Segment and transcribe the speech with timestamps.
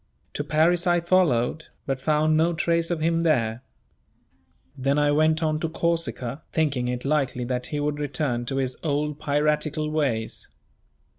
[0.33, 3.61] To Paris I followed, but found no trace of him there.
[4.75, 8.77] Then I went on to Corsica, thinking it likely that he would return to his
[8.81, 10.47] old piratical ways.